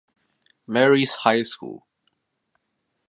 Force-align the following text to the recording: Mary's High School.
Mary's 0.65 1.13
High 1.13 1.43
School. 1.43 1.85